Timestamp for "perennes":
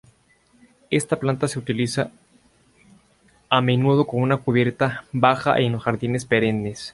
6.25-6.89